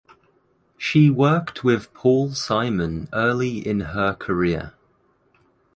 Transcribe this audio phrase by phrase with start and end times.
[0.79, 4.73] She worked with Paul Simon early in her career.